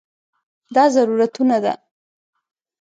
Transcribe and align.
دا 0.75 0.83
ضرورتونو 0.95 1.57
ده. 1.63 1.73